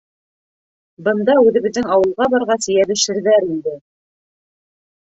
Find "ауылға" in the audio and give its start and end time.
1.97-2.29